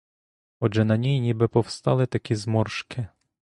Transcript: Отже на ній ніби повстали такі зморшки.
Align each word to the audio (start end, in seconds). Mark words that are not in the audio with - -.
Отже 0.59 0.83
на 0.85 0.97
ній 0.97 1.19
ніби 1.19 1.47
повстали 1.47 2.05
такі 2.05 2.35
зморшки. 2.35 3.07